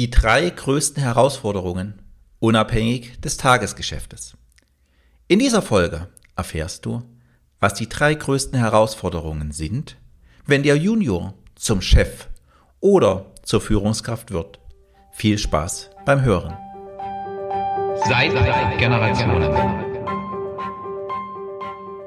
Die 0.00 0.08
drei 0.08 0.48
größten 0.48 1.02
Herausforderungen 1.02 2.00
unabhängig 2.38 3.20
des 3.20 3.36
Tagesgeschäftes. 3.36 4.34
In 5.28 5.38
dieser 5.38 5.60
Folge 5.60 6.08
erfährst 6.34 6.86
du, 6.86 7.02
was 7.58 7.74
die 7.74 7.86
drei 7.86 8.14
größten 8.14 8.58
Herausforderungen 8.58 9.52
sind, 9.52 9.98
wenn 10.46 10.62
der 10.62 10.76
Junior 10.76 11.34
zum 11.54 11.82
Chef 11.82 12.28
oder 12.80 13.26
zur 13.42 13.60
Führungskraft 13.60 14.30
wird. 14.30 14.58
Viel 15.12 15.36
Spaß 15.36 15.90
beim 16.06 16.22
Hören. 16.22 16.56
Seit 18.08 18.32
Generationen. 18.78 19.52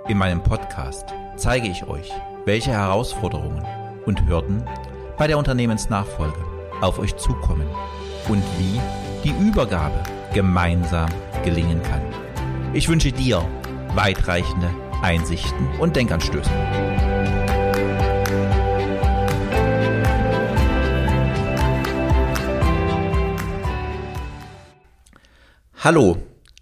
In 0.07 0.18
meinem 0.18 0.41
Podcast 0.41 1.14
zeige 1.36 1.68
ich 1.68 1.84
euch, 1.84 2.10
welche 2.46 2.71
Herausforderungen 2.71 3.64
und 4.07 4.25
Hürden 4.28 4.68
bei 5.16 5.28
der 5.28 5.38
Unternehmensnachfolge 5.38 6.52
auf 6.84 7.00
euch 7.00 7.15
zukommen 7.15 7.68
und 8.27 8.43
wie 8.59 8.79
die 9.23 9.33
Übergabe 9.47 10.04
gemeinsam 10.33 11.09
gelingen 11.43 11.82
kann. 11.82 12.01
Ich 12.73 12.89
wünsche 12.89 13.11
dir 13.11 13.47
weitreichende 13.96 14.69
Einsichten 15.01 15.68
und 15.79 15.96
Denkanstöße. 15.96 16.50
Hallo, 25.84 26.18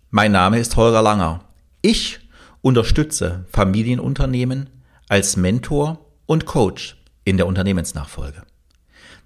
mein 0.09 0.31
Name 0.31 0.59
ist 0.59 0.75
Holger 0.77 1.01
Langer. 1.01 1.41
Ich 1.81 2.19
unterstütze 2.61 3.45
Familienunternehmen 3.51 4.69
als 5.09 5.37
Mentor 5.37 5.99
und 6.25 6.45
Coach 6.45 6.97
in 7.23 7.37
der 7.37 7.45
Unternehmensnachfolge. 7.45 8.43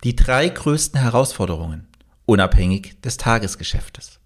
Die 0.04 0.16
drei 0.16 0.49
größten 0.49 0.99
Herausforderungen, 0.99 1.88
unabhängig 2.26 2.99
des 3.02 3.17
Tagesgeschäftes. 3.17 4.20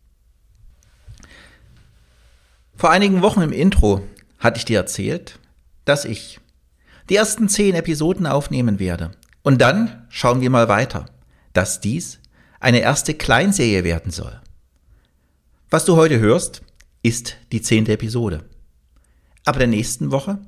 Vor 2.75 2.91
einigen 2.91 3.21
Wochen 3.21 3.41
im 3.41 3.51
Intro 3.51 4.03
hatte 4.37 4.57
ich 4.57 4.65
dir 4.65 4.77
erzählt, 4.77 5.39
dass 5.85 6.05
ich 6.05 6.39
die 7.09 7.15
ersten 7.15 7.49
zehn 7.49 7.75
Episoden 7.75 8.25
aufnehmen 8.25 8.79
werde. 8.79 9.11
Und 9.41 9.59
dann 9.59 10.05
schauen 10.09 10.41
wir 10.41 10.49
mal 10.49 10.67
weiter, 10.69 11.05
dass 11.53 11.81
dies 11.81 12.19
eine 12.59 12.79
erste 12.79 13.13
Kleinserie 13.13 13.83
werden 13.83 14.11
soll. 14.11 14.39
Was 15.69 15.85
du 15.85 15.95
heute 15.95 16.19
hörst, 16.19 16.61
ist 17.03 17.37
die 17.51 17.61
zehnte 17.61 17.93
Episode. 17.93 18.43
Ab 19.45 19.57
der 19.57 19.67
nächsten 19.67 20.11
Woche 20.11 20.39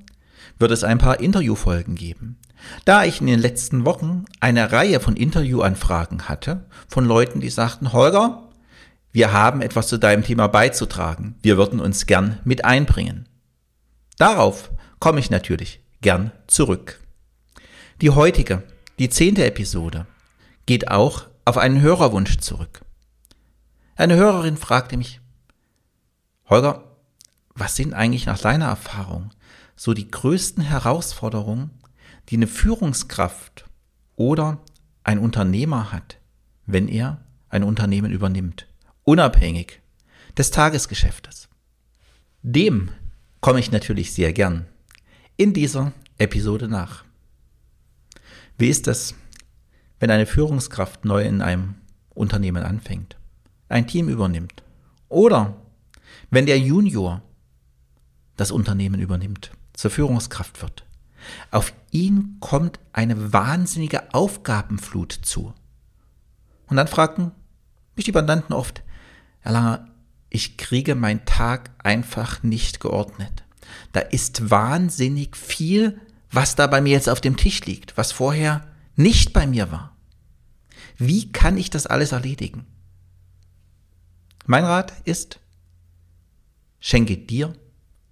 wird 0.62 0.72
es 0.72 0.84
ein 0.84 1.00
paar 1.00 1.20
Interviewfolgen 1.20 1.96
geben. 1.96 2.38
Da 2.86 3.04
ich 3.04 3.20
in 3.20 3.28
den 3.28 3.40
letzten 3.40 3.86
Wochen 3.86 4.26
eine 4.40 4.72
Reihe 4.72 5.00
von 5.00 5.16
Interviewanfragen 5.16 6.30
hatte 6.30 6.66
von 6.88 7.06
Leuten, 7.06 7.42
die 7.42 7.50
sagten, 7.50 7.92
Holger, 7.92 8.48
wir 9.12 9.34
haben 9.34 9.62
etwas 9.62 9.88
zu 9.88 9.98
deinem 9.98 10.24
Thema 10.24 10.48
beizutragen. 10.48 11.36
Wir 11.42 11.58
würden 11.58 11.80
uns 11.80 12.06
gern 12.06 12.40
mit 12.46 12.64
einbringen. 12.64 13.28
Darauf 14.18 14.72
komme 15.00 15.20
ich 15.20 15.30
natürlich 15.30 15.82
gern 16.02 16.32
zurück. 16.48 17.00
Die 18.02 18.12
heutige, 18.12 18.64
die 19.00 19.10
zehnte 19.10 19.46
Episode, 19.46 20.06
geht 20.66 20.90
auch 20.90 21.28
auf 21.44 21.58
einen 21.58 21.82
Hörerwunsch 21.82 22.38
zurück. 22.38 22.82
Eine 23.96 24.16
Hörerin 24.16 24.58
fragte 24.58 24.96
mich, 24.96 25.20
Holger, 26.48 26.84
was 27.56 27.76
sind 27.76 27.94
eigentlich 27.94 28.26
nach 28.26 28.40
deiner 28.40 28.68
Erfahrung 28.68 29.32
so 29.82 29.94
die 29.94 30.12
größten 30.12 30.64
Herausforderungen, 30.64 31.72
die 32.30 32.36
eine 32.36 32.48
Führungskraft 32.48 33.66
oder 34.16 34.60
ein 35.04 35.18
Unternehmer 35.18 35.92
hat, 35.92 36.20
wenn 36.66 36.88
er 36.88 37.24
ein 37.50 37.64
Unternehmen 37.64 38.12
übernimmt? 38.12 38.68
unabhängig 39.04 39.82
des 40.38 40.52
Tagesgeschäftes. 40.52 41.50
Dem 42.44 42.92
komme 43.40 43.60
ich 43.60 43.72
natürlich 43.72 44.14
sehr 44.14 44.34
gern 44.34 44.68
in 45.38 45.54
dieser 45.54 45.94
Episode 46.18 46.68
nach. 46.68 47.04
Wie 48.58 48.70
ist 48.70 48.88
es, 48.88 49.16
wenn 50.00 50.12
eine 50.12 50.28
Führungskraft 50.28 51.06
neu 51.06 51.24
in 51.24 51.42
einem 51.42 51.76
Unternehmen 52.14 52.64
anfängt, 52.64 53.18
ein 53.70 53.88
Team 53.88 54.10
übernimmt 54.10 54.64
oder 55.10 55.58
wenn 56.30 56.46
der 56.46 56.60
Junior 56.60 57.24
das 58.38 58.52
Unternehmen 58.52 59.02
übernimmt, 59.02 59.52
zur 59.82 59.92
Führungskraft 59.92 60.62
wird? 60.62 60.86
Auf 61.50 61.74
ihn 61.92 62.38
kommt 62.40 62.80
eine 62.94 63.34
wahnsinnige 63.34 64.14
Aufgabenflut 64.14 65.12
zu. 65.12 65.54
Und 66.68 66.78
dann 66.78 66.88
fragen 66.88 67.32
mich 67.96 68.06
die 68.06 68.12
Mandanten 68.12 68.54
oft, 68.54 68.84
Herr 69.40 69.52
Langer, 69.52 69.88
ich 70.30 70.58
kriege 70.58 70.96
meinen 70.96 71.26
Tag 71.26 71.72
einfach 71.80 72.42
nicht 72.44 72.80
geordnet. 72.80 73.44
Da 73.92 74.00
ist 74.00 74.50
wahnsinnig 74.50 75.36
viel, 75.36 76.00
was 76.32 76.56
da 76.56 76.68
bei 76.68 76.80
mir 76.80 76.92
jetzt 76.92 77.10
auf 77.10 77.20
dem 77.20 77.36
Tisch 77.36 77.66
liegt, 77.66 77.98
was 77.98 78.12
vorher 78.12 78.68
nicht 78.96 79.34
bei 79.34 79.46
mir 79.48 79.72
war. 79.72 79.96
Wie 80.98 81.32
kann 81.32 81.58
ich 81.58 81.70
das 81.70 81.88
alles 81.88 82.12
erledigen? 82.12 82.66
Mein 84.46 84.64
Rat 84.64 84.94
ist, 85.06 85.40
schenke 86.80 87.18
dir 87.18 87.54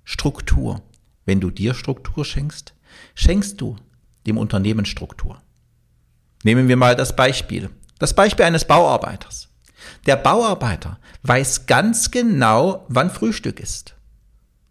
Struktur. 0.03 0.81
Wenn 1.29 1.41
du 1.41 1.51
dir 1.51 1.75
Struktur 1.75 2.25
schenkst, 2.25 2.73
schenkst 3.13 3.61
du 3.61 3.75
dem 4.25 4.39
Unternehmen 4.39 4.87
Struktur. 4.87 5.39
Nehmen 6.43 6.67
wir 6.67 6.75
mal 6.75 6.95
das 6.95 7.15
Beispiel. 7.15 7.69
Das 7.99 8.15
Beispiel 8.15 8.45
eines 8.45 8.65
Bauarbeiters. 8.65 9.47
Der 10.07 10.15
Bauarbeiter 10.15 10.99
weiß 11.21 11.67
ganz 11.67 12.09
genau, 12.09 12.83
wann 12.89 13.11
Frühstück 13.11 13.59
ist. 13.59 13.93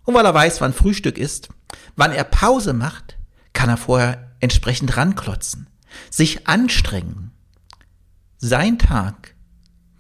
Und 0.05 0.15
weil 0.15 0.27
er 0.27 0.35
weiß, 0.35 0.61
wann 0.61 0.73
Frühstück 0.73 1.17
ist, 1.17 1.49
wann 1.95 2.11
er 2.11 2.25
Pause 2.25 2.73
macht, 2.73 3.19
kann 3.53 3.69
er 3.69 3.77
vorher 3.77 4.33
entsprechend 4.41 4.97
ranklotzen, 4.97 5.69
sich 6.11 6.49
anstrengen. 6.49 7.31
Sein 8.39 8.81
Tag 8.81 9.37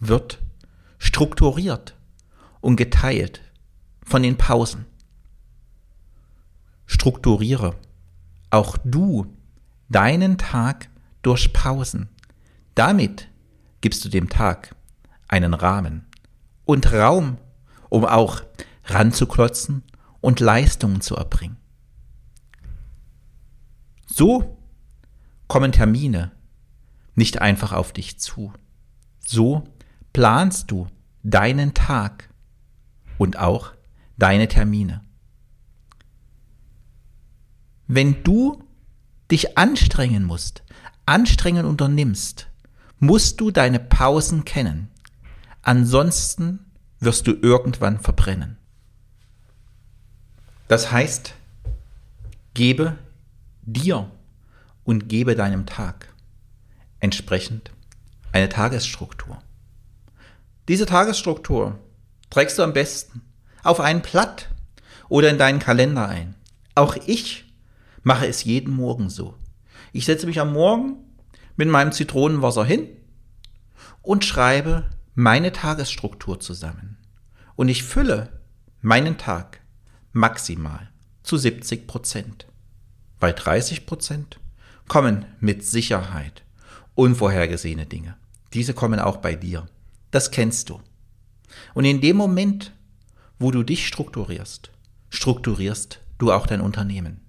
wird 0.00 0.40
strukturiert 0.98 1.94
und 2.60 2.74
geteilt 2.74 3.42
von 4.02 4.24
den 4.24 4.36
Pausen. 4.36 4.86
Strukturiere 7.08 7.74
auch 8.50 8.76
du 8.84 9.34
deinen 9.88 10.36
Tag 10.36 10.90
durch 11.22 11.54
Pausen. 11.54 12.10
Damit 12.74 13.28
gibst 13.80 14.04
du 14.04 14.10
dem 14.10 14.28
Tag 14.28 14.76
einen 15.26 15.54
Rahmen 15.54 16.06
und 16.66 16.92
Raum, 16.92 17.38
um 17.88 18.04
auch 18.04 18.42
ranzuklotzen 18.84 19.84
und 20.20 20.40
Leistungen 20.40 21.00
zu 21.00 21.16
erbringen. 21.16 21.56
So 24.04 24.58
kommen 25.46 25.72
Termine 25.72 26.32
nicht 27.14 27.40
einfach 27.40 27.72
auf 27.72 27.94
dich 27.94 28.18
zu. 28.18 28.52
So 29.20 29.64
planst 30.12 30.70
du 30.70 30.88
deinen 31.22 31.72
Tag 31.72 32.28
und 33.16 33.38
auch 33.38 33.72
deine 34.18 34.46
Termine. 34.48 35.07
Wenn 37.90 38.22
du 38.22 38.62
dich 39.30 39.56
anstrengen 39.56 40.24
musst, 40.24 40.62
anstrengen 41.06 41.64
unternimmst, 41.64 42.48
musst 42.98 43.40
du 43.40 43.50
deine 43.50 43.80
Pausen 43.80 44.44
kennen. 44.44 44.90
Ansonsten 45.62 46.70
wirst 47.00 47.26
du 47.26 47.32
irgendwann 47.32 47.98
verbrennen. 47.98 48.58
Das 50.68 50.92
heißt, 50.92 51.32
gebe 52.52 52.98
dir 53.62 54.10
und 54.84 55.08
gebe 55.08 55.34
deinem 55.34 55.64
Tag 55.64 56.12
entsprechend 57.00 57.70
eine 58.32 58.50
Tagesstruktur. 58.50 59.42
Diese 60.68 60.84
Tagesstruktur 60.84 61.78
trägst 62.28 62.58
du 62.58 62.62
am 62.62 62.74
besten 62.74 63.22
auf 63.62 63.80
ein 63.80 64.02
Blatt 64.02 64.50
oder 65.08 65.30
in 65.30 65.38
deinen 65.38 65.58
Kalender 65.58 66.06
ein. 66.06 66.34
Auch 66.74 66.96
ich 67.06 67.47
mache 68.02 68.26
es 68.26 68.44
jeden 68.44 68.74
Morgen 68.74 69.10
so. 69.10 69.34
Ich 69.92 70.04
setze 70.04 70.26
mich 70.26 70.40
am 70.40 70.52
Morgen 70.52 70.96
mit 71.56 71.68
meinem 71.68 71.92
Zitronenwasser 71.92 72.64
hin 72.64 72.88
und 74.02 74.24
schreibe 74.24 74.84
meine 75.14 75.52
Tagesstruktur 75.52 76.40
zusammen 76.40 76.96
und 77.56 77.68
ich 77.68 77.82
fülle 77.82 78.28
meinen 78.80 79.18
Tag 79.18 79.60
maximal 80.12 80.88
zu 81.22 81.36
70 81.36 81.86
Prozent. 81.86 82.46
Bei 83.18 83.32
30 83.32 83.84
Prozent 83.84 84.38
kommen 84.86 85.26
mit 85.40 85.64
Sicherheit 85.64 86.42
unvorhergesehene 86.94 87.86
Dinge. 87.86 88.16
Diese 88.54 88.74
kommen 88.74 89.00
auch 89.00 89.18
bei 89.18 89.34
dir. 89.34 89.68
Das 90.10 90.30
kennst 90.30 90.70
du. 90.70 90.80
Und 91.74 91.84
in 91.84 92.00
dem 92.00 92.16
Moment, 92.16 92.72
wo 93.38 93.50
du 93.50 93.62
dich 93.62 93.86
strukturierst, 93.86 94.70
strukturierst 95.10 96.00
du 96.18 96.32
auch 96.32 96.46
dein 96.46 96.60
Unternehmen. 96.60 97.20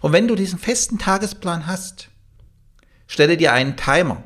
Und 0.00 0.12
wenn 0.12 0.28
du 0.28 0.34
diesen 0.34 0.58
festen 0.58 0.98
Tagesplan 0.98 1.66
hast, 1.66 2.08
stelle 3.06 3.36
dir 3.36 3.52
einen 3.52 3.76
Timer 3.76 4.22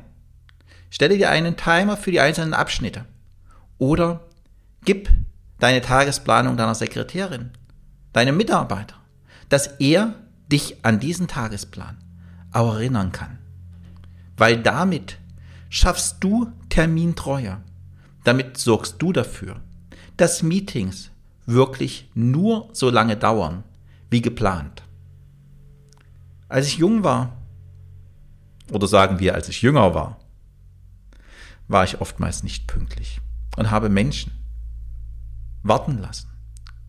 Stelle 0.93 1.17
dir 1.17 1.31
einen 1.31 1.57
Timer 1.57 1.97
für 1.97 2.11
die 2.11 2.19
einzelnen 2.19 2.53
Abschnitte. 2.53 3.05
Oder 3.79 4.27
gib 4.85 5.09
deine 5.57 5.81
Tagesplanung 5.81 6.55
deiner 6.55 6.75
Sekretärin, 6.75 7.49
deinem 8.13 8.37
Mitarbeiter, 8.37 8.97
dass 9.49 9.65
er 9.79 10.13
dich 10.51 10.85
an 10.85 10.99
diesen 10.99 11.27
Tagesplan 11.27 11.97
auch 12.51 12.75
erinnern 12.75 13.11
kann. 13.11 13.39
Weil 14.37 14.61
damit 14.61 15.17
schaffst 15.69 16.17
du 16.19 16.51
Termintreue. 16.69 17.57
Damit 18.23 18.59
sorgst 18.59 18.97
du 18.99 19.11
dafür, 19.11 19.61
dass 20.15 20.43
Meetings 20.43 21.09
wirklich 21.47 22.07
nur 22.13 22.69
so 22.73 22.91
lange 22.91 23.17
dauern 23.17 23.63
wie 24.11 24.21
geplant. 24.21 24.83
Als 26.53 26.67
ich 26.67 26.77
jung 26.77 27.03
war, 27.03 27.35
oder 28.71 28.85
sagen 28.85 29.17
wir, 29.17 29.33
als 29.33 29.49
ich 29.49 29.63
jünger 29.63 29.95
war, 29.95 30.19
war 31.67 31.83
ich 31.83 31.99
oftmals 31.99 32.43
nicht 32.43 32.67
pünktlich 32.67 33.21
und 33.57 33.71
habe 33.71 33.89
Menschen 33.89 34.33
warten 35.63 35.97
lassen, 35.97 36.29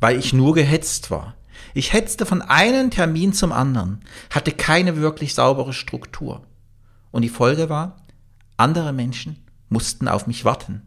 weil 0.01 0.19
ich 0.19 0.35
nur 0.35 0.53
gehetzt 0.53 1.11
war. 1.11 1.35
Ich 1.73 1.95
hetzte 1.95 2.27
von 2.27 2.43
einem 2.43 2.91
Termin 2.91 3.33
zum 3.33 3.53
anderen, 3.53 4.01
hatte 4.29 4.53
keine 4.53 4.99
wirklich 4.99 5.33
saubere 5.33 5.73
Struktur. 5.73 6.47
Und 7.11 7.23
die 7.23 7.31
Folge 7.31 7.71
war, 7.71 8.05
andere 8.59 8.93
Menschen 8.93 9.49
mussten 9.71 10.09
auf 10.09 10.27
mich 10.27 10.45
warten 10.45 10.83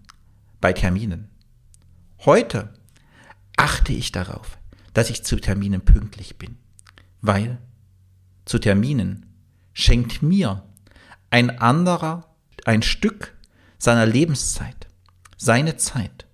bei 0.61 0.71
Terminen. 0.71 1.29
Heute 2.25 2.71
achte 3.55 3.91
ich 3.91 4.11
darauf, 4.11 4.59
dass 4.93 5.09
ich 5.09 5.23
zu 5.23 5.37
Terminen 5.37 5.81
pünktlich 5.81 6.37
bin, 6.37 6.59
weil 7.21 7.57
zu 8.47 8.59
Terminen 8.59 9.25
schenkt 9.73 10.21
mir 10.23 10.63
ein 11.29 11.59
anderer 11.59 12.27
ein 12.65 12.81
Stück 12.81 13.35
seiner 13.77 14.05
Lebenszeit, 14.05 14.87
seine 15.37 15.77
Zeit. 15.77 16.25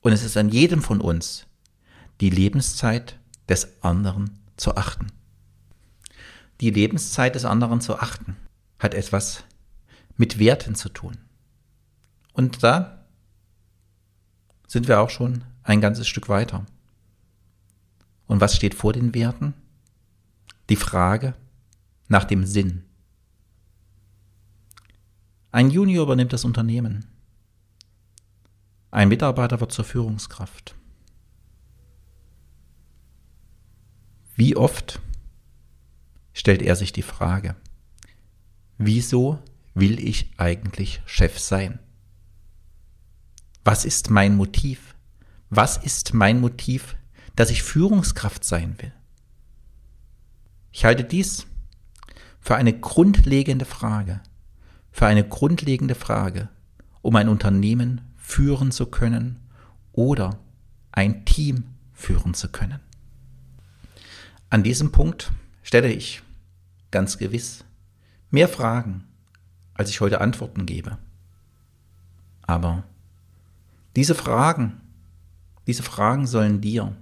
Und 0.00 0.12
es 0.12 0.22
ist 0.22 0.36
an 0.36 0.48
jedem 0.48 0.82
von 0.82 1.00
uns, 1.00 1.46
die 2.20 2.30
Lebenszeit 2.30 3.18
des 3.48 3.82
anderen 3.82 4.38
zu 4.56 4.76
achten. 4.76 5.08
Die 6.60 6.70
Lebenszeit 6.70 7.34
des 7.34 7.44
anderen 7.44 7.80
zu 7.80 7.98
achten 7.98 8.36
hat 8.78 8.94
etwas 8.94 9.44
mit 10.16 10.38
Werten 10.38 10.74
zu 10.74 10.90
tun. 10.90 11.16
Und 12.34 12.62
da 12.62 13.06
sind 14.66 14.88
wir 14.88 15.00
auch 15.00 15.10
schon 15.10 15.44
ein 15.62 15.80
ganzes 15.80 16.08
Stück 16.08 16.28
weiter. 16.28 16.66
Und 18.26 18.40
was 18.40 18.54
steht 18.54 18.74
vor 18.74 18.92
den 18.92 19.14
Werten? 19.14 19.54
Die 20.68 20.76
Frage 20.76 21.34
nach 22.10 22.24
dem 22.24 22.44
Sinn. 22.44 22.84
Ein 25.52 25.70
Junior 25.70 26.02
übernimmt 26.02 26.32
das 26.32 26.44
Unternehmen. 26.44 27.06
Ein 28.90 29.08
Mitarbeiter 29.08 29.60
wird 29.60 29.72
zur 29.72 29.84
Führungskraft. 29.84 30.74
Wie 34.34 34.56
oft 34.56 35.00
stellt 36.32 36.62
er 36.62 36.74
sich 36.74 36.92
die 36.92 37.02
Frage, 37.02 37.54
wieso 38.76 39.38
will 39.74 40.00
ich 40.00 40.32
eigentlich 40.36 41.02
Chef 41.06 41.38
sein? 41.38 41.78
Was 43.62 43.84
ist 43.84 44.10
mein 44.10 44.36
Motiv? 44.36 44.96
Was 45.48 45.76
ist 45.76 46.12
mein 46.12 46.40
Motiv, 46.40 46.96
dass 47.36 47.50
ich 47.50 47.62
Führungskraft 47.62 48.42
sein 48.42 48.76
will? 48.80 48.92
Ich 50.72 50.84
halte 50.84 51.04
dies 51.04 51.46
für 52.40 52.56
eine 52.56 52.78
grundlegende 52.78 53.64
Frage, 53.64 54.20
für 54.90 55.06
eine 55.06 55.26
grundlegende 55.26 55.94
Frage, 55.94 56.48
um 57.02 57.16
ein 57.16 57.28
Unternehmen 57.28 58.00
führen 58.16 58.72
zu 58.72 58.86
können 58.86 59.38
oder 59.92 60.38
ein 60.92 61.24
Team 61.24 61.64
führen 61.92 62.34
zu 62.34 62.48
können. 62.48 62.80
An 64.48 64.62
diesem 64.62 64.90
Punkt 64.90 65.30
stelle 65.62 65.92
ich 65.92 66.22
ganz 66.90 67.18
gewiss 67.18 67.64
mehr 68.30 68.48
Fragen, 68.48 69.04
als 69.74 69.90
ich 69.90 70.00
heute 70.00 70.20
Antworten 70.20 70.66
gebe. 70.66 70.98
Aber 72.42 72.84
diese 73.96 74.14
Fragen, 74.14 74.80
diese 75.66 75.82
Fragen 75.82 76.26
sollen 76.26 76.60
dir, 76.60 76.96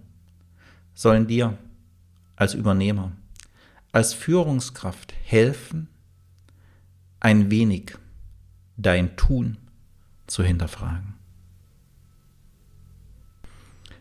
sollen 0.95 1.27
dir 1.27 1.57
als 2.37 2.55
Übernehmer, 2.55 3.13
als 3.93 4.15
Führungskraft 4.15 5.15
helfen, 5.25 5.89
ein 7.21 7.51
wenig 7.51 7.97
dein 8.77 9.17
Tun 9.17 9.59
zu 10.27 10.43
hinterfragen. 10.43 11.15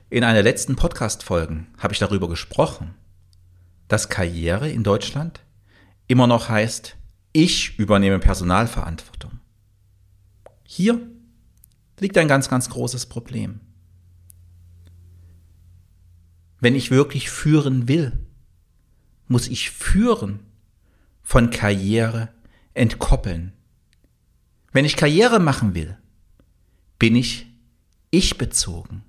In 0.10 0.24
einer 0.24 0.44
letzten 0.44 0.76
Podcast-Folgen 0.76 1.68
habe 1.78 1.94
ich 1.94 2.00
darüber 2.00 2.30
gesprochen, 2.30 2.96
dass 3.88 4.10
Karriere 4.10 4.70
in 4.70 4.84
Deutschland 4.84 5.42
immer 6.08 6.28
noch 6.28 6.50
heißt, 6.50 6.96
ich 7.34 7.78
übernehme 7.78 8.20
Personalverantwortung. 8.20 9.40
Hier 10.64 11.00
liegt 12.00 12.18
ein 12.18 12.28
ganz, 12.28 12.50
ganz 12.50 12.70
großes 12.70 13.08
Problem. 13.08 13.62
Wenn 16.60 16.76
ich 16.76 16.92
wirklich 16.92 17.30
führen 17.30 17.88
will, 17.88 18.27
muss 19.28 19.48
ich 19.48 19.72
führen 19.72 20.40
von 21.22 21.50
Karriere 21.50 22.30
entkoppeln. 22.74 23.54
Wenn 24.72 24.86
ich 24.86 24.96
Karriere 24.96 25.40
machen 25.40 25.76
will, 25.76 25.98
bin 27.00 27.16
ich 27.16 27.48
ich 28.10 28.38
bezogen. 28.38 29.04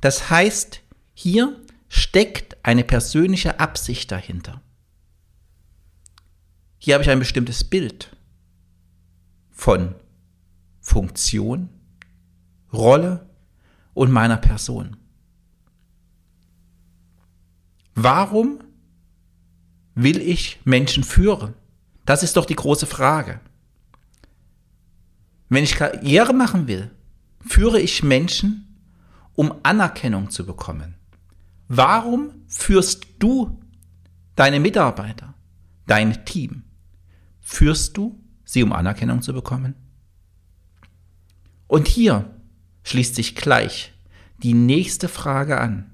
Das 0.00 0.30
heißt, 0.30 0.80
hier 1.12 1.60
steckt 1.88 2.64
eine 2.64 2.84
persönliche 2.84 3.60
Absicht 3.60 4.10
dahinter. 4.10 4.60
Hier 6.78 6.94
habe 6.94 7.04
ich 7.04 7.10
ein 7.10 7.18
bestimmtes 7.18 7.64
Bild 7.64 8.16
von 9.50 9.94
Funktion, 10.80 11.68
Rolle 12.72 13.26
und 13.94 14.10
meiner 14.10 14.36
Person. 14.36 14.96
Warum 17.94 18.58
will 19.94 20.20
ich 20.20 20.60
Menschen 20.64 21.04
führen? 21.04 21.54
Das 22.04 22.22
ist 22.22 22.36
doch 22.36 22.44
die 22.44 22.56
große 22.56 22.86
Frage. 22.86 23.40
Wenn 25.48 25.64
ich 25.64 25.76
Karriere 25.76 26.32
machen 26.32 26.66
will, 26.66 26.90
führe 27.40 27.80
ich 27.80 28.02
Menschen, 28.02 28.78
um 29.34 29.54
Anerkennung 29.62 30.30
zu 30.30 30.44
bekommen. 30.46 30.94
Warum 31.68 32.30
führst 32.46 33.06
du 33.18 33.60
deine 34.36 34.60
Mitarbeiter, 34.60 35.34
dein 35.86 36.24
Team? 36.24 36.64
Führst 37.40 37.96
du 37.96 38.20
sie, 38.44 38.62
um 38.62 38.72
Anerkennung 38.72 39.22
zu 39.22 39.32
bekommen? 39.32 39.74
Und 41.66 41.88
hier 41.88 42.30
schließt 42.84 43.14
sich 43.14 43.34
gleich 43.34 43.92
die 44.42 44.54
nächste 44.54 45.08
Frage 45.08 45.60
an. 45.60 45.90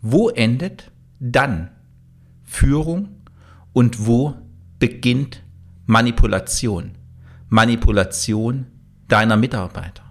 Wo 0.00 0.28
endet 0.28 0.90
dann 1.18 1.70
Führung 2.54 3.08
und 3.72 4.06
wo 4.06 4.36
beginnt 4.78 5.42
Manipulation. 5.86 6.92
Manipulation 7.48 8.66
deiner 9.08 9.36
Mitarbeiter. 9.36 10.04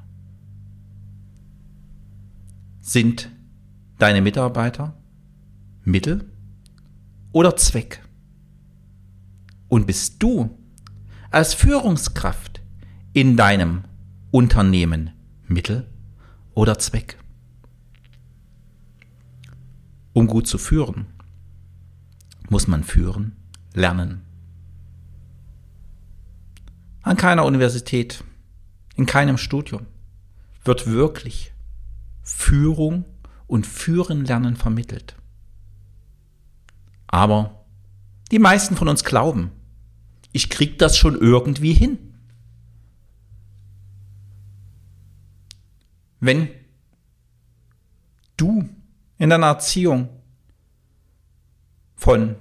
Sind 2.81 3.29
deine 3.97 4.21
Mitarbeiter 4.21 4.93
Mittel 5.85 6.29
oder 7.31 7.55
Zweck? 7.55 8.03
Und 9.69 9.87
bist 9.87 10.21
du 10.21 10.49
als 11.31 11.53
Führungskraft 11.53 12.61
in 13.13 13.37
deinem 13.37 13.85
Unternehmen 14.31 15.11
Mittel 15.47 15.89
oder 16.55 16.77
Zweck? 16.77 17.17
Um 20.11 20.27
gut 20.27 20.45
zu 20.45 20.57
führen, 20.57 21.12
muss 22.53 22.67
man 22.67 22.83
führen 22.83 23.35
lernen. 23.73 24.21
An 27.01 27.17
keiner 27.17 27.45
Universität, 27.45 28.23
in 28.95 29.07
keinem 29.07 29.39
Studium 29.39 29.87
wird 30.63 30.85
wirklich 30.85 31.51
Führung 32.21 33.05
und 33.47 33.65
Führen 33.65 34.23
lernen 34.23 34.55
vermittelt. 34.55 35.15
Aber 37.07 37.65
die 38.31 38.37
meisten 38.37 38.75
von 38.75 38.87
uns 38.87 39.03
glauben, 39.03 39.49
ich 40.31 40.51
krieg 40.51 40.77
das 40.77 40.95
schon 40.95 41.19
irgendwie 41.19 41.73
hin. 41.73 41.97
Wenn 46.19 46.49
du 48.37 48.69
in 49.17 49.31
deiner 49.31 49.47
Erziehung 49.47 50.07
von 51.95 52.35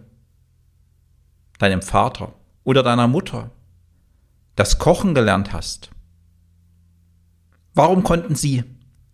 deinem 1.63 1.83
Vater 1.83 2.35
oder 2.65 2.83
deiner 2.83 3.07
Mutter 3.07 3.51
das 4.57 4.79
Kochen 4.79 5.15
gelernt 5.15 5.53
hast, 5.53 5.91
warum 7.75 8.03
konnten 8.03 8.35
sie 8.35 8.65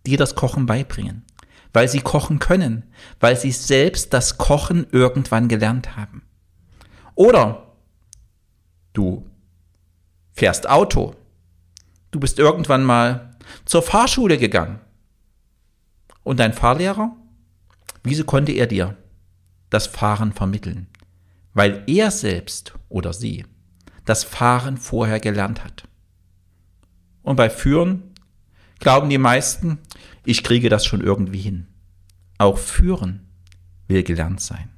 dir 0.05 0.17
das 0.17 0.35
Kochen 0.35 0.65
beibringen? 0.65 1.25
Weil 1.71 1.87
sie 1.87 2.01
kochen 2.01 2.39
können, 2.39 2.91
weil 3.19 3.37
sie 3.37 3.51
selbst 3.51 4.11
das 4.13 4.39
Kochen 4.39 4.87
irgendwann 4.91 5.47
gelernt 5.47 5.95
haben. 5.95 6.23
Oder 7.13 7.67
du 8.93 9.29
fährst 10.33 10.67
Auto, 10.67 11.13
du 12.09 12.19
bist 12.19 12.39
irgendwann 12.39 12.83
mal 12.83 13.35
zur 13.65 13.83
Fahrschule 13.83 14.39
gegangen 14.39 14.79
und 16.23 16.39
dein 16.39 16.53
Fahrlehrer, 16.53 17.15
wieso 18.03 18.23
konnte 18.23 18.53
er 18.53 18.65
dir 18.65 18.97
das 19.69 19.85
Fahren 19.85 20.33
vermitteln? 20.33 20.87
Weil 21.53 21.83
er 21.87 22.11
selbst 22.11 22.73
oder 22.89 23.13
sie 23.13 23.45
das 24.05 24.23
Fahren 24.23 24.77
vorher 24.77 25.19
gelernt 25.19 25.63
hat. 25.63 25.83
Und 27.21 27.35
bei 27.35 27.49
Führen 27.49 28.13
glauben 28.79 29.09
die 29.09 29.17
meisten, 29.17 29.79
ich 30.25 30.43
kriege 30.43 30.69
das 30.69 30.85
schon 30.85 31.01
irgendwie 31.01 31.39
hin. 31.39 31.67
Auch 32.37 32.57
Führen 32.57 33.27
will 33.87 34.03
gelernt 34.03 34.41
sein. 34.41 34.69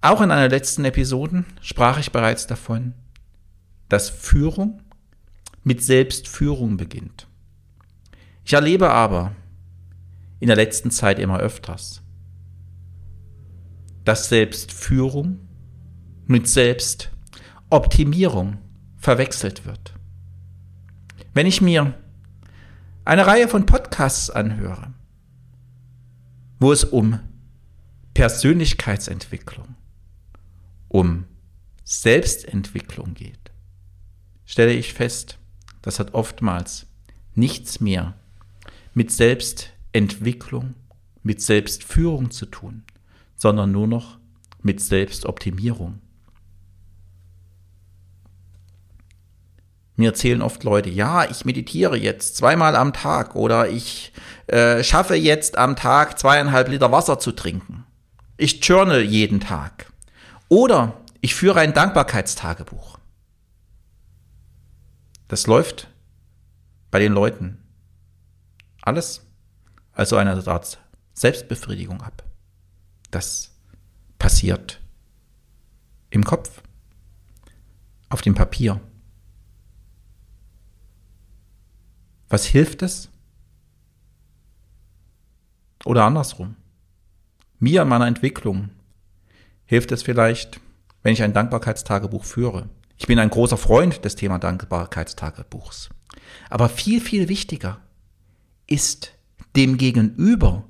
Auch 0.00 0.20
in 0.20 0.30
einer 0.32 0.48
letzten 0.48 0.84
Episoden 0.84 1.46
sprach 1.60 1.98
ich 1.98 2.10
bereits 2.10 2.46
davon, 2.46 2.94
dass 3.88 4.10
Führung 4.10 4.82
mit 5.62 5.82
Selbstführung 5.82 6.76
beginnt. 6.76 7.28
Ich 8.44 8.52
erlebe 8.52 8.90
aber 8.90 9.34
in 10.40 10.48
der 10.48 10.56
letzten 10.56 10.90
Zeit 10.90 11.20
immer 11.20 11.38
öfters, 11.38 12.01
dass 14.04 14.28
Selbstführung 14.28 15.38
mit 16.26 16.48
Selbstoptimierung 16.48 18.58
verwechselt 18.96 19.66
wird. 19.66 19.94
Wenn 21.34 21.46
ich 21.46 21.60
mir 21.60 21.94
eine 23.04 23.26
Reihe 23.26 23.48
von 23.48 23.66
Podcasts 23.66 24.30
anhöre, 24.30 24.92
wo 26.60 26.72
es 26.72 26.84
um 26.84 27.18
Persönlichkeitsentwicklung, 28.14 29.74
um 30.88 31.24
Selbstentwicklung 31.84 33.14
geht, 33.14 33.50
stelle 34.44 34.72
ich 34.72 34.92
fest, 34.92 35.38
das 35.80 35.98
hat 35.98 36.14
oftmals 36.14 36.86
nichts 37.34 37.80
mehr 37.80 38.14
mit 38.94 39.10
Selbstentwicklung, 39.10 40.74
mit 41.22 41.40
Selbstführung 41.40 42.30
zu 42.30 42.46
tun, 42.46 42.84
sondern 43.42 43.72
nur 43.72 43.88
noch 43.88 44.18
mit 44.62 44.80
Selbstoptimierung. 44.80 46.00
Mir 49.96 50.10
erzählen 50.10 50.42
oft 50.42 50.62
Leute, 50.62 50.90
ja, 50.90 51.28
ich 51.28 51.44
meditiere 51.44 51.96
jetzt 51.96 52.36
zweimal 52.36 52.76
am 52.76 52.92
Tag 52.92 53.34
oder 53.34 53.68
ich 53.68 54.12
äh, 54.46 54.84
schaffe 54.84 55.16
jetzt 55.16 55.58
am 55.58 55.74
Tag 55.74 56.20
zweieinhalb 56.20 56.68
Liter 56.68 56.92
Wasser 56.92 57.18
zu 57.18 57.32
trinken. 57.32 57.84
Ich 58.36 58.64
journal 58.64 59.02
jeden 59.02 59.40
Tag. 59.40 59.92
Oder 60.48 61.00
ich 61.20 61.34
führe 61.34 61.58
ein 61.58 61.74
Dankbarkeitstagebuch. 61.74 63.00
Das 65.26 65.48
läuft 65.48 65.88
bei 66.92 67.00
den 67.00 67.12
Leuten 67.12 67.58
alles 68.82 69.26
also 69.94 70.14
eine 70.14 70.46
Art 70.46 70.78
Selbstbefriedigung 71.12 72.02
ab. 72.02 72.22
Das 73.12 73.52
passiert 74.18 74.80
im 76.10 76.24
Kopf, 76.24 76.62
auf 78.08 78.22
dem 78.22 78.34
Papier. 78.34 78.80
Was 82.28 82.46
hilft 82.46 82.82
es? 82.82 83.10
Oder 85.84 86.04
andersrum. 86.04 86.56
Mir 87.58 87.82
an 87.82 87.88
meiner 87.88 88.06
Entwicklung 88.06 88.70
hilft 89.66 89.92
es 89.92 90.02
vielleicht, 90.02 90.60
wenn 91.02 91.12
ich 91.12 91.22
ein 91.22 91.34
Dankbarkeitstagebuch 91.34 92.24
führe. 92.24 92.70
Ich 92.96 93.06
bin 93.06 93.18
ein 93.18 93.30
großer 93.30 93.58
Freund 93.58 94.04
des 94.04 94.16
Thema 94.16 94.38
Dankbarkeitstagebuchs. 94.38 95.90
Aber 96.48 96.70
viel, 96.70 97.00
viel 97.00 97.28
wichtiger 97.28 97.80
ist 98.66 99.12
dem 99.54 99.76
Gegenüber 99.76 100.64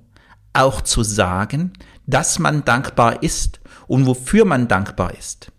auch 0.53 0.81
zu 0.81 1.03
sagen, 1.03 1.73
dass 2.07 2.39
man 2.39 2.65
dankbar 2.65 3.23
ist 3.23 3.61
und 3.87 4.07
wofür 4.07 4.45
man 4.45 4.69
dankbar 4.69 5.15
ist. 5.15 5.53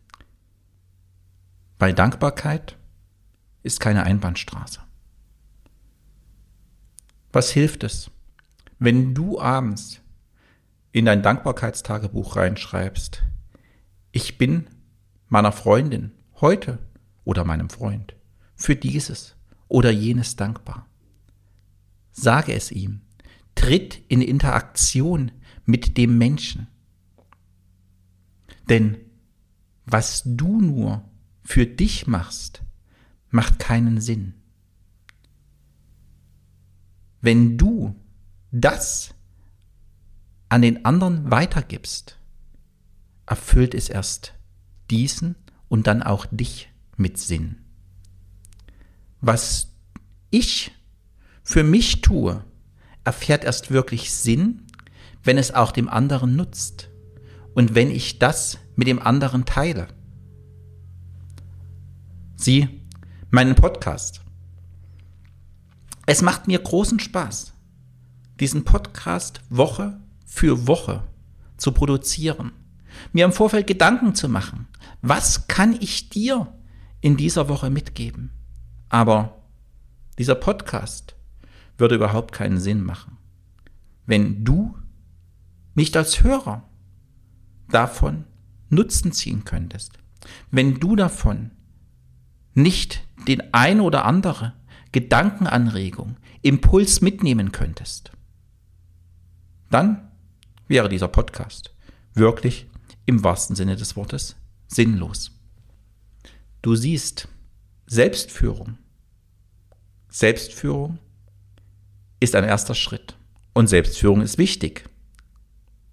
Weil 1.80 1.94
Dankbarkeit 1.94 2.78
ist 3.64 3.80
keine 3.80 4.04
Einbahnstraße. 4.04 4.82
Was 7.32 7.50
hilft 7.50 7.84
es, 7.84 8.12
wenn 8.80 9.16
du 9.16 9.40
abends 9.40 10.02
in 10.92 11.06
dein 11.06 11.24
Dankbarkeitstagebuch 11.24 12.36
reinschreibst, 12.36 13.24
ich 14.12 14.38
bin 14.38 14.68
meiner 15.28 15.52
Freundin 15.52 16.12
heute 16.40 16.78
oder 17.24 17.44
meinem 17.44 17.70
Freund 17.70 18.16
für 18.56 18.76
dieses 18.76 19.36
oder 19.68 19.90
jenes 19.90 20.36
dankbar. 20.36 20.86
Sage 22.12 22.54
es 22.54 22.72
ihm. 22.72 23.02
Tritt 23.56 24.02
in 24.08 24.22
Interaktion 24.22 25.32
mit 25.66 25.98
dem 25.98 26.18
Menschen. 26.18 26.68
Denn 28.70 28.98
was 29.86 30.24
du 30.26 30.62
nur 30.62 31.04
für 31.44 31.66
dich 31.66 32.08
machst, 32.08 32.64
macht 33.30 33.60
keinen 33.60 34.00
Sinn. 34.00 34.36
Wenn 37.22 37.58
du 37.58 37.96
das 38.52 39.14
an 40.50 40.62
den 40.62 40.86
anderen 40.86 41.32
weitergibst, 41.32 42.20
erfüllt 43.26 43.74
es 43.74 43.90
erst 43.90 44.34
diesen 44.92 45.36
und 45.68 45.88
dann 45.88 46.04
auch 46.04 46.26
dich 46.30 46.70
mit 46.98 47.18
Sinn. 47.18 47.58
Was 49.22 49.70
ich 50.30 50.72
für 51.44 51.64
mich 51.64 52.02
tue, 52.02 52.44
erfährt 53.04 53.44
erst 53.44 53.72
wirklich 53.72 54.14
Sinn, 54.14 54.68
wenn 55.24 55.38
es 55.38 55.54
auch 55.54 55.72
dem 55.72 55.90
anderen 55.90 56.36
nutzt 56.36 56.90
und 57.54 57.76
wenn 57.76 57.90
ich 57.90 58.20
das 58.20 58.60
mit 58.76 58.88
dem 58.88 59.02
anderen 59.02 59.46
teile. 59.46 59.88
Sie, 62.36 62.82
meinen 63.30 63.56
Podcast. 63.56 64.22
Es 66.06 66.22
macht 66.22 66.48
mir 66.48 66.60
großen 66.60 67.00
Spaß, 67.00 67.54
diesen 68.40 68.66
Podcast 68.66 69.42
Woche 69.50 70.00
für 70.26 70.68
Woche 70.68 71.04
zu 71.58 71.72
produzieren, 71.72 72.52
mir 73.14 73.26
im 73.26 73.32
Vorfeld 73.32 73.68
Gedanken 73.68 74.14
zu 74.16 74.28
machen, 74.28 74.68
was 75.02 75.48
kann 75.48 75.78
ich 75.80 76.10
dir 76.10 76.54
in 77.00 77.16
dieser 77.16 77.48
Woche 77.48 77.70
mitgeben. 77.70 78.32
Aber 78.90 79.42
dieser 80.18 80.36
Podcast 80.36 81.16
würde 81.78 81.96
überhaupt 81.96 82.32
keinen 82.32 82.60
Sinn 82.60 82.84
machen, 82.84 83.18
wenn 84.06 84.44
du 84.44 84.78
nicht 85.76 85.98
als 85.98 86.24
Hörer 86.24 86.64
davon 87.70 88.26
Nutzen 88.70 89.12
ziehen 89.12 89.44
könntest, 89.44 90.00
wenn 90.52 90.80
du 90.80 90.96
davon 90.96 91.52
nicht 92.54 93.08
den 93.28 93.54
ein 93.54 93.80
oder 93.80 94.06
andere 94.06 94.54
Gedankenanregung, 94.92 96.18
Impuls 96.42 97.02
mitnehmen 97.02 97.52
könntest, 97.52 98.12
dann 99.70 100.12
wäre 100.68 100.90
dieser 100.90 101.08
Podcast 101.08 101.74
wirklich 102.14 102.68
im 103.06 103.24
wahrsten 103.24 103.56
Sinne 103.56 103.76
des 103.76 103.96
Wortes 103.96 104.36
sinnlos. 104.68 105.32
Du 106.62 106.76
siehst, 106.76 107.28
Selbstführung, 107.88 108.78
Selbstführung 110.10 111.00
ist 112.24 112.36
ein 112.36 112.46
erster 112.46 112.74
Schritt. 112.74 113.18
Und 113.54 113.68
Selbstführung 113.68 114.22
ist 114.22 114.38
wichtig, 114.38 114.90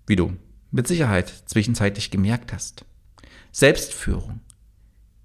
wie 0.06 0.14
du 0.14 0.36
mit 0.70 0.86
Sicherheit 0.86 1.28
zwischenzeitlich 1.46 2.12
gemerkt 2.12 2.52
hast. 2.52 2.84
Selbstführung 3.50 4.40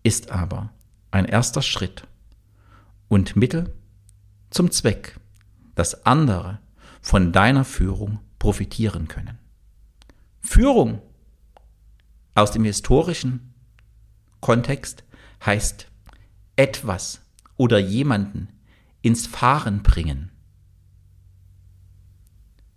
ist 0.02 0.32
aber 0.32 0.74
ein 1.12 1.26
erster 1.26 1.62
Schritt 1.62 2.08
und 3.08 3.36
Mittel 3.36 3.72
zum 4.50 4.72
Zweck, 4.72 5.20
dass 5.76 6.08
andere 6.08 6.60
von 7.02 7.32
deiner 7.32 7.66
Führung 7.66 8.20
profitieren 8.40 9.08
können. 9.08 9.38
Führung 10.42 11.04
aus 12.34 12.50
dem 12.52 12.64
historischen 12.64 13.54
Kontext 14.42 15.04
heißt 15.46 15.88
etwas 16.56 17.22
oder 17.58 17.78
jemanden 17.78 18.50
ins 19.04 19.28
Fahren 19.28 19.84
bringen. 19.84 20.32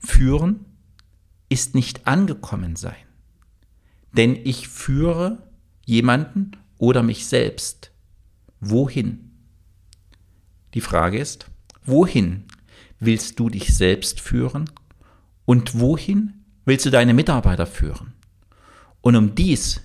Führen 0.08 0.64
ist 1.50 1.74
nicht 1.74 2.06
angekommen 2.06 2.76
sein, 2.76 2.96
denn 4.16 4.36
ich 4.42 4.66
führe 4.66 5.46
jemanden 5.84 6.52
oder 6.78 7.02
mich 7.02 7.26
selbst. 7.26 7.92
Wohin? 8.58 9.30
Die 10.72 10.80
Frage 10.80 11.18
ist, 11.18 11.50
wohin 11.84 12.44
willst 12.98 13.38
du 13.38 13.50
dich 13.50 13.76
selbst 13.76 14.20
führen 14.20 14.70
und 15.44 15.78
wohin 15.78 16.42
willst 16.64 16.86
du 16.86 16.90
deine 16.90 17.12
Mitarbeiter 17.12 17.66
führen? 17.66 18.14
Und 19.02 19.14
um 19.14 19.34
dies 19.34 19.82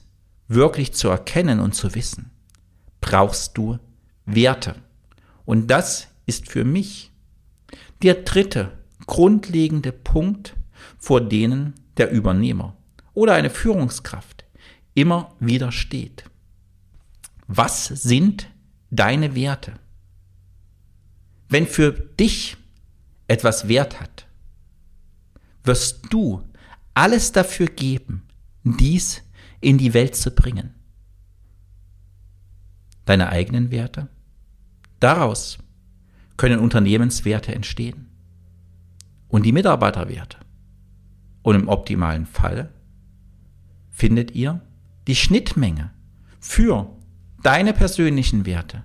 wirklich 0.47 0.93
zu 0.93 1.09
erkennen 1.09 1.59
und 1.59 1.75
zu 1.75 1.93
wissen, 1.95 2.31
brauchst 3.01 3.57
du 3.57 3.77
Werte. 4.25 4.75
Und 5.43 5.67
das 5.67 6.07
ist 6.25 6.49
für 6.49 6.63
mich 6.63 7.11
der 8.01 8.15
dritte 8.15 8.71
grundlegende 9.05 9.91
Punkt, 9.91 10.55
vor 10.97 11.21
denen 11.21 11.73
der 11.97 12.11
Übernehmer 12.11 12.75
oder 13.13 13.33
eine 13.33 13.49
Führungskraft 13.49 14.45
immer 14.93 15.35
wieder 15.39 15.71
steht. 15.71 16.25
Was 17.47 17.87
sind 17.87 18.49
deine 18.89 19.35
Werte? 19.35 19.73
Wenn 21.49 21.67
für 21.67 21.91
dich 21.91 22.57
etwas 23.27 23.67
Wert 23.67 23.99
hat, 23.99 24.27
wirst 25.63 26.01
du 26.09 26.43
alles 26.93 27.31
dafür 27.31 27.67
geben, 27.67 28.23
dies 28.63 29.21
in 29.61 29.77
die 29.77 29.93
Welt 29.93 30.15
zu 30.15 30.31
bringen. 30.31 30.73
Deine 33.05 33.29
eigenen 33.29 33.71
Werte? 33.71 34.09
Daraus 34.99 35.57
können 36.37 36.59
Unternehmenswerte 36.59 37.53
entstehen. 37.53 38.09
Und 39.33 39.47
die 39.47 39.51
Mitarbeiterwerte. 39.51 40.37
Und 41.41 41.55
im 41.55 41.67
optimalen 41.67 42.27
Fall 42.27 42.69
findet 43.89 44.29
ihr 44.35 44.61
die 45.07 45.15
Schnittmenge 45.15 45.89
für 46.39 46.95
deine 47.41 47.73
persönlichen 47.73 48.45
Werte, 48.45 48.83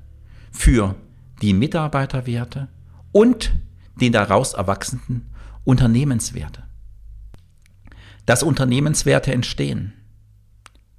für 0.51 0.95
die 1.43 1.53
Mitarbeiterwerte 1.53 2.69
und 3.13 3.53
den 4.01 4.11
daraus 4.13 4.55
erwachsenden 4.55 5.27
Unternehmenswerte. 5.65 6.63
Dass 8.25 8.43
Unternehmenswerte 8.43 9.35
entstehen, 9.35 9.93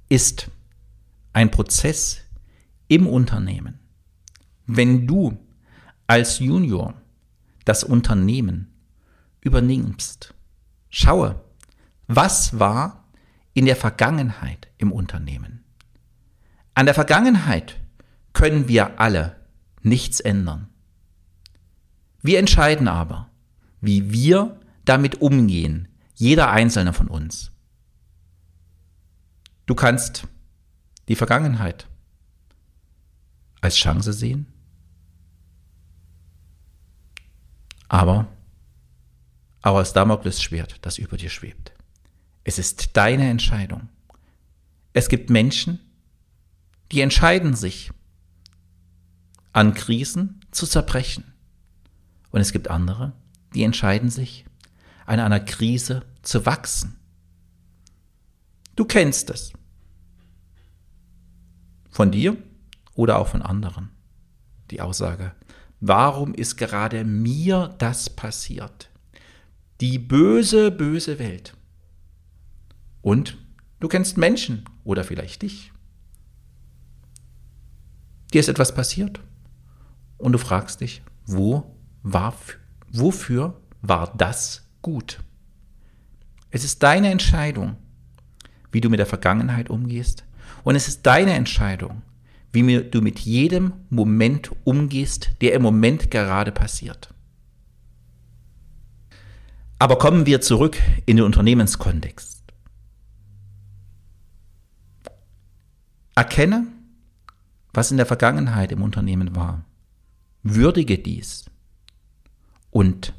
ist 0.08 0.48
ein 1.32 1.50
Prozess 1.50 2.20
im 2.86 3.08
Unternehmen. 3.08 3.80
Wenn 4.68 5.08
du 5.08 5.36
als 6.06 6.38
Junior 6.38 6.94
das 7.64 7.82
Unternehmen 7.82 8.68
übernimmst, 9.40 10.34
schaue, 10.88 11.40
was 12.06 12.58
war 12.58 13.04
in 13.54 13.66
der 13.66 13.76
Vergangenheit 13.76 14.68
im 14.78 14.92
Unternehmen. 14.92 15.64
An 16.74 16.86
der 16.86 16.94
Vergangenheit 16.94 17.80
können 18.32 18.68
wir 18.68 19.00
alle 19.00 19.36
nichts 19.82 20.20
ändern. 20.20 20.68
Wir 22.22 22.38
entscheiden 22.38 22.88
aber, 22.88 23.30
wie 23.80 24.12
wir 24.12 24.60
damit 24.84 25.20
umgehen, 25.20 25.88
jeder 26.14 26.50
einzelne 26.50 26.92
von 26.92 27.08
uns. 27.08 27.50
Du 29.66 29.74
kannst 29.74 30.26
die 31.08 31.16
Vergangenheit 31.16 31.88
als 33.60 33.76
Chance 33.76 34.12
sehen, 34.12 34.46
aber 37.88 38.26
auch 39.62 39.76
als 39.76 39.92
Damoklesschwert, 39.92 40.78
das 40.82 40.98
über 40.98 41.16
dir 41.16 41.30
schwebt. 41.30 41.72
Es 42.44 42.58
ist 42.58 42.96
deine 42.96 43.28
Entscheidung. 43.28 43.88
Es 44.92 45.08
gibt 45.08 45.30
Menschen, 45.30 45.78
die 46.90 47.00
entscheiden 47.00 47.54
sich, 47.54 47.90
an 49.52 49.74
Krisen 49.74 50.40
zu 50.50 50.66
zerbrechen. 50.66 51.32
Und 52.30 52.40
es 52.40 52.52
gibt 52.52 52.68
andere, 52.68 53.12
die 53.54 53.64
entscheiden 53.64 54.10
sich, 54.10 54.44
an 55.06 55.20
einer 55.20 55.40
Krise 55.40 56.04
zu 56.22 56.46
wachsen. 56.46 56.96
Du 58.76 58.84
kennst 58.84 59.30
es. 59.30 59.52
Von 61.90 62.12
dir 62.12 62.36
oder 62.94 63.18
auch 63.18 63.28
von 63.28 63.42
anderen. 63.42 63.90
Die 64.70 64.80
Aussage, 64.80 65.34
warum 65.80 66.32
ist 66.32 66.56
gerade 66.56 67.04
mir 67.04 67.74
das 67.78 68.08
passiert? 68.08 68.89
Die 69.80 69.98
böse, 69.98 70.70
böse 70.70 71.18
Welt. 71.18 71.54
Und 73.00 73.38
du 73.80 73.88
kennst 73.88 74.18
Menschen 74.18 74.64
oder 74.84 75.04
vielleicht 75.04 75.40
dich. 75.40 75.72
Dir 78.32 78.40
ist 78.40 78.48
etwas 78.48 78.74
passiert 78.74 79.20
und 80.18 80.32
du 80.32 80.38
fragst 80.38 80.82
dich, 80.82 81.02
wo 81.24 81.74
war, 82.02 82.36
wofür 82.92 83.60
war 83.80 84.14
das 84.16 84.68
gut? 84.82 85.20
Es 86.50 86.62
ist 86.62 86.82
deine 86.82 87.10
Entscheidung, 87.10 87.76
wie 88.72 88.80
du 88.80 88.90
mit 88.90 88.98
der 88.98 89.06
Vergangenheit 89.06 89.70
umgehst. 89.70 90.24
Und 90.62 90.76
es 90.76 90.88
ist 90.88 91.06
deine 91.06 91.32
Entscheidung, 91.32 92.02
wie 92.52 92.82
du 92.82 93.00
mit 93.00 93.20
jedem 93.20 93.72
Moment 93.88 94.50
umgehst, 94.64 95.30
der 95.40 95.54
im 95.54 95.62
Moment 95.62 96.10
gerade 96.10 96.52
passiert. 96.52 97.14
Aber 99.80 99.96
kommen 99.96 100.26
wir 100.26 100.42
zurück 100.42 100.76
in 101.06 101.16
den 101.16 101.24
Unternehmenskontext. 101.24 102.44
Erkenne, 106.14 106.66
was 107.72 107.90
in 107.90 107.96
der 107.96 108.04
Vergangenheit 108.04 108.72
im 108.72 108.82
Unternehmen 108.82 109.34
war. 109.34 109.64
Würdige 110.42 110.98
dies 110.98 111.46
und 112.70 113.14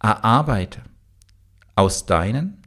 erarbeite 0.00 0.80
aus 1.74 2.06
deinen 2.06 2.62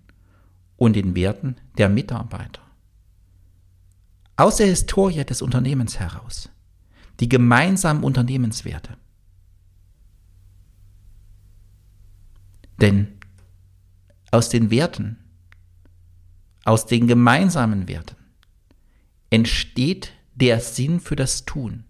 und 0.78 0.96
den 0.96 1.16
Werten 1.16 1.56
der 1.80 1.90
Mitarbeiter. 1.90 2.62
Aus 4.36 4.58
der 4.58 4.68
Historie 4.68 5.26
des 5.26 5.42
Unternehmens 5.42 6.00
heraus. 6.00 6.50
Die 7.20 7.30
gemeinsamen 7.30 8.04
Unternehmenswerte. 8.04 8.96
Denn 12.82 13.20
aus 14.32 14.50
den 14.50 14.72
Werten, 14.72 15.18
aus 16.64 16.88
den 16.88 17.08
gemeinsamen 17.08 17.88
Werten 17.88 18.16
entsteht 19.30 20.14
der 20.36 20.60
Sinn 20.60 21.00
für 21.00 21.16
das 21.16 21.46
Tun. 21.46 21.84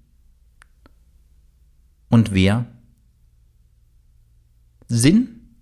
Und 2.09 2.33
wer 2.33 2.67
Sinn 4.87 5.55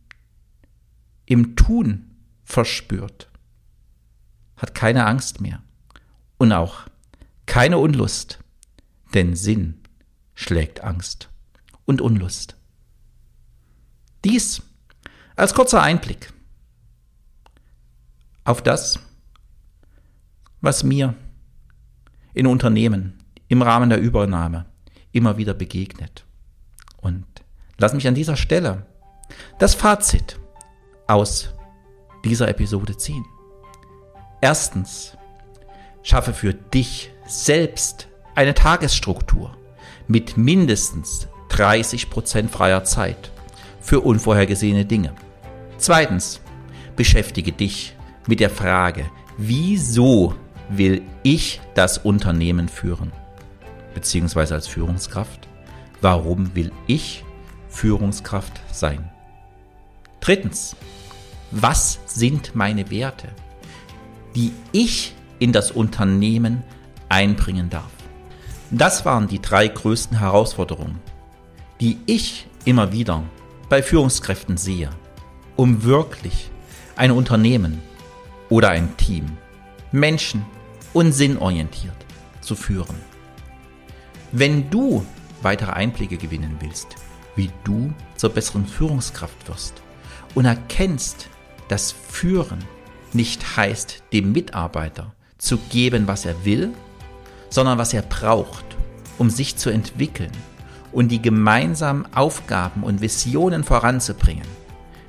im 1.26 1.56
Tun 1.56 2.16
verspürt, 2.44 3.30
hat 4.58 4.74
keine 4.74 5.06
Angst 5.06 5.42
mehr 5.42 5.62
und 6.38 6.52
auch 6.52 6.88
keine 7.46 7.78
Unlust, 7.78 8.40
denn 9.14 9.36
Sinn 9.36 9.82
schlägt 10.34 10.82
Angst 10.82 11.30
und 11.86 12.02
Unlust. 12.02 12.56
Dies 14.26 14.64
als 15.40 15.54
kurzer 15.54 15.82
Einblick 15.82 16.34
auf 18.44 18.62
das, 18.62 19.00
was 20.62 20.84
mir 20.84 21.16
in 22.34 22.48
Unternehmen 22.48 23.24
im 23.48 23.62
Rahmen 23.62 23.90
der 23.90 24.00
Übernahme 24.00 24.66
immer 25.12 25.38
wieder 25.38 25.54
begegnet. 25.54 26.26
Und 26.98 27.26
lass 27.78 27.94
mich 27.94 28.08
an 28.08 28.16
dieser 28.16 28.36
Stelle 28.36 28.86
das 29.60 29.76
Fazit 29.76 30.40
aus 31.08 31.54
dieser 32.26 32.48
Episode 32.50 32.98
ziehen. 32.98 33.26
Erstens, 34.42 35.18
schaffe 36.04 36.34
für 36.34 36.54
dich 36.54 37.12
selbst 37.28 38.08
eine 38.36 38.54
Tagesstruktur 38.54 39.56
mit 40.08 40.38
mindestens 40.38 41.28
30% 41.50 42.50
freier 42.50 42.84
Zeit 42.84 43.32
für 43.82 44.02
unvorhergesehene 44.02 44.86
Dinge. 44.86 45.14
Zweitens, 45.80 46.42
beschäftige 46.98 47.54
dich 47.54 47.96
mit 48.28 48.42
der 48.42 48.50
Frage, 48.50 49.10
wieso 49.38 50.36
will 50.68 51.02
ich 51.24 51.62
das 51.74 51.98
Unternehmen 51.98 52.68
führen? 52.68 53.14
Beziehungsweise 53.94 54.56
als 54.56 54.68
Führungskraft, 54.68 55.48
warum 56.02 56.54
will 56.54 56.74
ich 56.86 57.24
Führungskraft 57.70 58.60
sein? 58.74 59.10
Drittens, 60.20 60.76
was 61.52 62.00
sind 62.06 62.56
meine 62.56 62.92
Werte, 62.92 63.30
die 64.36 64.52
ich 64.74 65.16
in 65.40 65.54
das 65.54 65.72
Unternehmen 65.72 66.62
einbringen 67.08 67.70
darf? 67.70 67.92
Das 68.70 69.06
waren 69.06 69.30
die 69.30 69.42
drei 69.42 69.70
größten 69.70 70.20
Herausforderungen, 70.20 71.00
die 71.80 72.00
ich 72.06 72.48
immer 72.66 72.92
wieder 72.92 73.24
bei 73.70 73.82
Führungskräften 73.82 74.58
sehe, 74.58 74.90
um 75.60 75.84
wirklich 75.84 76.50
ein 76.96 77.12
Unternehmen 77.12 77.82
oder 78.48 78.70
ein 78.70 78.96
Team, 78.96 79.38
Menschen 79.92 80.46
und 80.94 81.12
sinnorientiert 81.12 81.98
zu 82.40 82.56
führen. 82.56 82.96
Wenn 84.32 84.70
du 84.70 85.06
weitere 85.42 85.72
Einblicke 85.72 86.16
gewinnen 86.16 86.56
willst, 86.62 86.96
wie 87.36 87.52
du 87.66 87.94
zur 88.16 88.30
besseren 88.30 88.66
Führungskraft 88.66 89.50
wirst 89.50 89.74
und 90.34 90.46
erkennst, 90.46 91.28
dass 91.68 91.92
Führen 91.92 92.64
nicht 93.12 93.58
heißt, 93.58 94.04
dem 94.14 94.32
Mitarbeiter 94.32 95.14
zu 95.40 95.58
geben, 95.58 96.08
was 96.08 96.24
er 96.24 96.46
will, 96.46 96.72
sondern 97.50 97.78
was 97.78 97.94
er 97.94 98.04
braucht, 98.04 98.64
um 99.18 99.30
sich 99.30 99.58
zu 99.58 99.70
entwickeln 99.70 100.32
und 100.94 101.10
die 101.10 101.22
gemeinsamen 101.22 102.06
Aufgaben 102.14 102.84
und 102.84 103.02
Visionen 103.02 103.66
voranzubringen, 103.66 104.48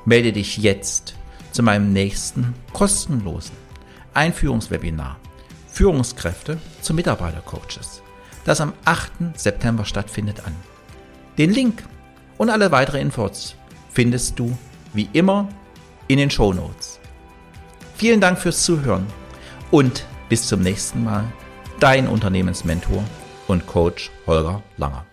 melde 0.04 0.32
dich 0.32 0.58
jetzt 0.58 1.14
zu 1.52 1.62
meinem 1.62 1.92
nächsten 1.92 2.54
kostenlosen 2.72 3.56
Einführungswebinar 4.14 5.18
Führungskräfte 5.68 6.58
zu 6.80 6.94
Mitarbeitercoaches, 6.94 8.02
das 8.44 8.60
am 8.60 8.72
8. 8.84 9.12
September 9.34 9.84
stattfindet 9.84 10.44
an. 10.44 10.54
Den 11.38 11.52
Link 11.52 11.82
und 12.38 12.50
alle 12.50 12.70
weitere 12.72 13.00
Infos 13.00 13.54
findest 13.90 14.38
du 14.38 14.56
wie 14.92 15.08
immer 15.12 15.48
in 16.08 16.18
den 16.18 16.30
Show 16.30 16.52
Notes. 16.52 16.98
Vielen 17.96 18.20
Dank 18.20 18.38
fürs 18.38 18.64
Zuhören 18.64 19.06
und 19.70 20.06
bis 20.28 20.46
zum 20.46 20.60
nächsten 20.60 21.04
Mal. 21.04 21.24
Dein 21.78 22.08
Unternehmensmentor 22.08 23.04
und 23.46 23.66
Coach 23.66 24.10
Holger 24.26 24.62
Langer. 24.76 25.09